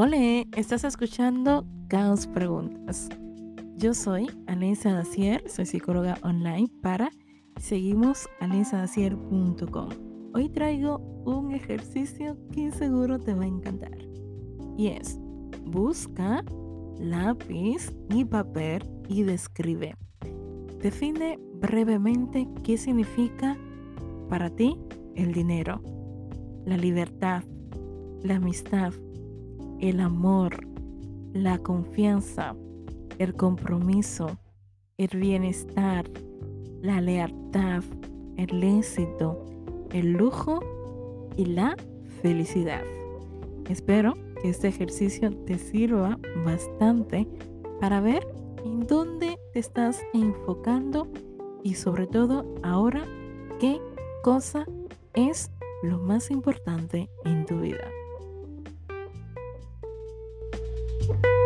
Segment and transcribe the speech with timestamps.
[0.00, 3.08] Hola, estás escuchando Caos Preguntas.
[3.78, 7.10] Yo soy Anesa Dacier, soy psicóloga online para
[7.56, 9.88] seguimos anesadacier.com.
[10.34, 13.98] Hoy traigo un ejercicio que seguro te va a encantar.
[14.76, 15.18] Y es,
[15.64, 16.44] busca
[17.00, 19.96] lápiz y papel y describe.
[20.80, 23.58] Define brevemente qué significa
[24.28, 24.78] para ti
[25.16, 25.82] el dinero,
[26.66, 27.42] la libertad,
[28.22, 28.92] la amistad,
[29.80, 30.66] el amor,
[31.32, 32.54] la confianza,
[33.18, 34.38] el compromiso,
[34.96, 36.04] el bienestar,
[36.82, 37.82] la lealtad,
[38.36, 39.44] el éxito,
[39.92, 40.60] el lujo
[41.36, 41.76] y la
[42.22, 42.82] felicidad.
[43.68, 47.28] Espero que este ejercicio te sirva bastante
[47.80, 48.26] para ver
[48.64, 51.08] en dónde te estás enfocando
[51.62, 53.04] y sobre todo ahora
[53.60, 53.80] qué
[54.22, 54.66] cosa
[55.14, 55.50] es
[55.82, 57.88] lo más importante en tu vida.
[61.08, 61.37] Thank you.